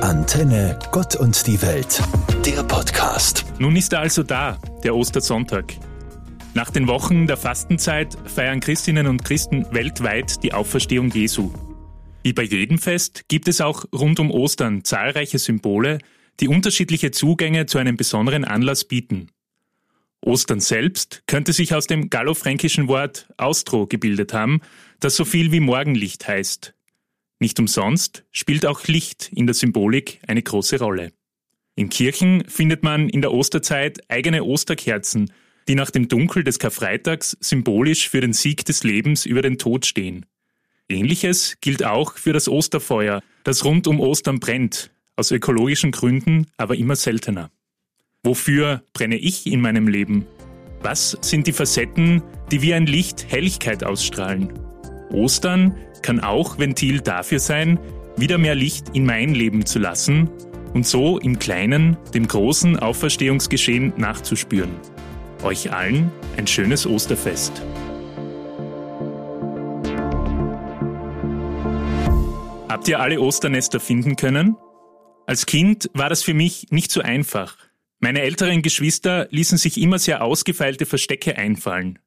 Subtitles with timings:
[0.00, 2.02] Antenne Gott und die Welt,
[2.44, 3.44] der Podcast.
[3.58, 5.74] Nun ist er also da, der Ostersonntag.
[6.54, 11.52] Nach den Wochen der Fastenzeit feiern Christinnen und Christen weltweit die Auferstehung Jesu.
[12.22, 15.98] Wie bei jedem Fest gibt es auch rund um Ostern zahlreiche Symbole,
[16.40, 19.28] die unterschiedliche Zugänge zu einem besonderen Anlass bieten.
[20.20, 24.60] Ostern selbst könnte sich aus dem gallofränkischen Wort Austro gebildet haben,
[25.00, 26.74] das so viel wie Morgenlicht heißt.
[27.40, 31.12] Nicht umsonst spielt auch Licht in der Symbolik eine große Rolle.
[31.76, 35.32] In Kirchen findet man in der Osterzeit eigene Osterkerzen,
[35.66, 39.86] die nach dem Dunkel des Karfreitags symbolisch für den Sieg des Lebens über den Tod
[39.86, 40.26] stehen.
[40.88, 46.76] Ähnliches gilt auch für das Osterfeuer, das rund um Ostern brennt, aus ökologischen Gründen aber
[46.76, 47.50] immer seltener.
[48.22, 50.26] Wofür brenne ich in meinem Leben?
[50.80, 54.63] Was sind die Facetten, die wie ein Licht Helligkeit ausstrahlen?
[55.14, 57.78] Ostern kann auch Ventil dafür sein,
[58.16, 60.28] wieder mehr Licht in mein Leben zu lassen
[60.74, 64.70] und so im Kleinen dem großen Auferstehungsgeschehen nachzuspüren.
[65.42, 67.62] Euch allen ein schönes Osterfest.
[72.68, 74.56] Habt ihr alle Osternester finden können?
[75.26, 77.56] Als Kind war das für mich nicht so einfach.
[78.00, 81.98] Meine älteren Geschwister ließen sich immer sehr ausgefeilte Verstecke einfallen.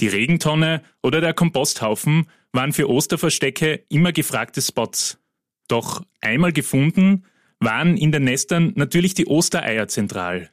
[0.00, 5.18] Die Regentonne oder der Komposthaufen waren für Osterverstecke immer gefragte Spots.
[5.66, 7.24] Doch einmal gefunden
[7.60, 10.50] waren in den Nestern natürlich die Ostereier zentral,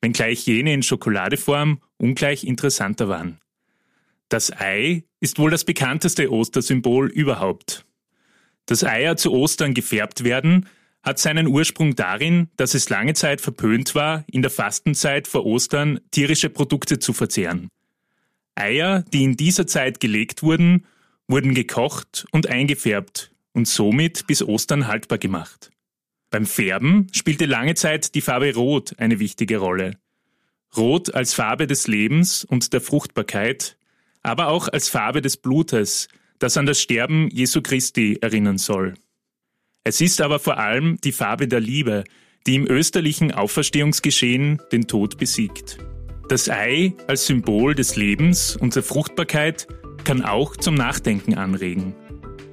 [0.00, 3.40] wenngleich jene in Schokoladeform ungleich interessanter waren.
[4.28, 7.84] Das Ei ist wohl das bekannteste Ostersymbol überhaupt.
[8.66, 10.68] Dass Eier zu Ostern gefärbt werden,
[11.02, 16.00] hat seinen Ursprung darin, dass es lange Zeit verpönt war, in der Fastenzeit vor Ostern
[16.10, 17.68] tierische Produkte zu verzehren.
[18.60, 20.86] Eier, die in dieser Zeit gelegt wurden,
[21.26, 25.70] wurden gekocht und eingefärbt und somit bis Ostern haltbar gemacht.
[26.30, 29.98] Beim Färben spielte lange Zeit die Farbe Rot eine wichtige Rolle.
[30.76, 33.76] Rot als Farbe des Lebens und der Fruchtbarkeit,
[34.22, 38.94] aber auch als Farbe des Blutes, das an das Sterben Jesu Christi erinnern soll.
[39.82, 42.04] Es ist aber vor allem die Farbe der Liebe,
[42.46, 45.78] die im österlichen Auferstehungsgeschehen den Tod besiegt.
[46.30, 49.66] Das Ei als Symbol des Lebens und der Fruchtbarkeit
[50.04, 51.92] kann auch zum Nachdenken anregen.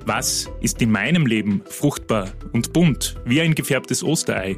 [0.04, 4.58] Was ist in meinem Leben fruchtbar und bunt wie ein gefärbtes Osterei?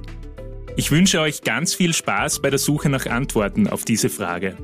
[0.77, 4.55] Ich wünsche euch ganz viel Spaß bei der Suche nach Antworten auf diese Frage.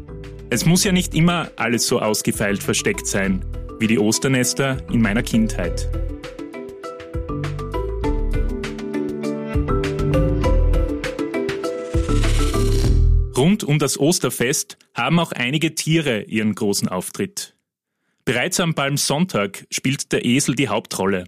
[0.49, 3.43] Es muss ja nicht immer alles so ausgefeilt versteckt sein,
[3.79, 5.89] wie die Osternester in meiner Kindheit.
[13.55, 17.55] Rund um das Osterfest haben auch einige Tiere ihren großen Auftritt.
[18.25, 21.23] Bereits am Palmsonntag spielt der Esel die Hauptrolle.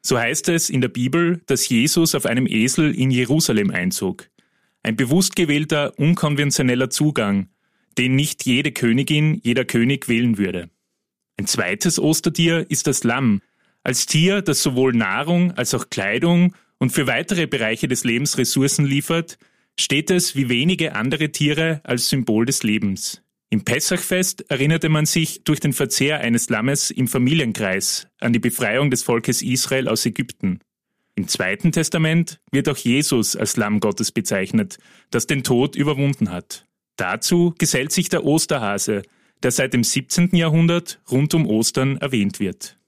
[0.00, 4.30] So heißt es in der Bibel, dass Jesus auf einem Esel in Jerusalem einzog.
[4.84, 7.48] Ein bewusst gewählter, unkonventioneller Zugang,
[7.98, 10.70] den nicht jede Königin, jeder König wählen würde.
[11.36, 13.40] Ein zweites Ostertier ist das Lamm,
[13.82, 18.84] als Tier, das sowohl Nahrung als auch Kleidung und für weitere Bereiche des Lebens Ressourcen
[18.84, 19.38] liefert,
[19.78, 23.22] steht es wie wenige andere Tiere als Symbol des Lebens.
[23.50, 28.90] Im Pessachfest erinnerte man sich durch den Verzehr eines Lammes im Familienkreis an die Befreiung
[28.90, 30.60] des Volkes Israel aus Ägypten.
[31.16, 34.78] Im Zweiten Testament wird auch Jesus als Lamm Gottes bezeichnet,
[35.10, 36.66] das den Tod überwunden hat.
[36.96, 39.02] Dazu gesellt sich der Osterhase,
[39.42, 40.34] der seit dem 17.
[40.34, 42.78] Jahrhundert rund um Ostern erwähnt wird.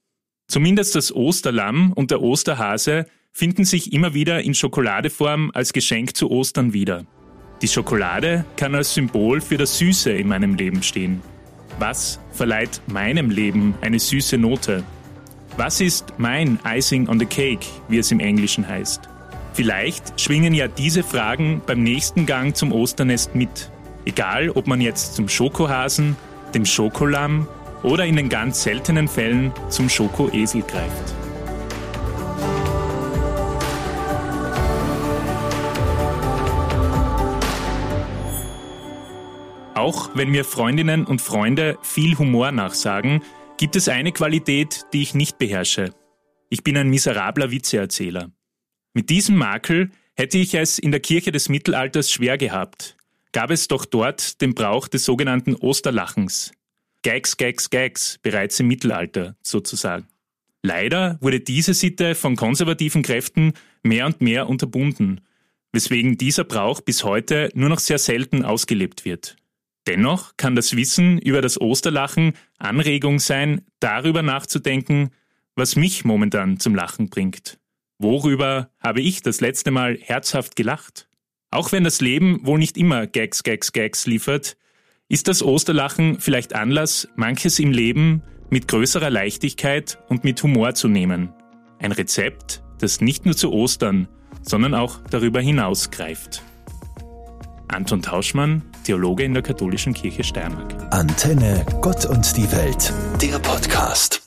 [0.47, 3.05] Zumindest das Osterlamm und der Osterhase
[3.37, 7.05] finden sich immer wieder in Schokoladeform als Geschenk zu Ostern wieder.
[7.61, 11.21] Die Schokolade kann als Symbol für das Süße in meinem Leben stehen.
[11.77, 14.83] Was verleiht meinem Leben eine süße Note?
[15.55, 19.01] Was ist mein Icing on the Cake, wie es im Englischen heißt?
[19.53, 23.69] Vielleicht schwingen ja diese Fragen beim nächsten Gang zum Osternest mit.
[24.05, 26.15] Egal, ob man jetzt zum Schokohasen,
[26.55, 27.47] dem Schokolamm
[27.83, 31.26] oder in den ganz seltenen Fällen zum Schokoesel greift.
[39.87, 43.23] Auch wenn mir Freundinnen und Freunde viel Humor nachsagen,
[43.57, 45.93] gibt es eine Qualität, die ich nicht beherrsche.
[46.49, 48.29] Ich bin ein miserabler Witzeerzähler.
[48.93, 52.97] Mit diesem Makel hätte ich es in der Kirche des Mittelalters schwer gehabt.
[53.31, 56.51] Gab es doch dort den Brauch des sogenannten Osterlachens.
[57.01, 60.05] Gags, Gags, Gags, bereits im Mittelalter sozusagen.
[60.63, 65.21] Leider wurde diese Sitte von konservativen Kräften mehr und mehr unterbunden,
[65.71, 69.37] weswegen dieser Brauch bis heute nur noch sehr selten ausgelebt wird.
[69.87, 75.11] Dennoch kann das Wissen über das Osterlachen Anregung sein, darüber nachzudenken,
[75.55, 77.57] was mich momentan zum Lachen bringt.
[77.97, 81.07] Worüber habe ich das letzte Mal herzhaft gelacht?
[81.51, 84.57] Auch wenn das Leben wohl nicht immer Gags, Gags, Gags liefert,
[85.07, 90.89] ist das Osterlachen vielleicht Anlass, manches im Leben mit größerer Leichtigkeit und mit Humor zu
[90.89, 91.33] nehmen.
[91.79, 94.09] Ein Rezept, das nicht nur zu Ostern,
[94.41, 96.43] sondern auch darüber hinaus greift.
[97.69, 100.73] Anton Tauschmann, Theologe in der Katholischen Kirche Steiermark.
[100.91, 104.21] Antenne Gott und die Welt, der Podcast.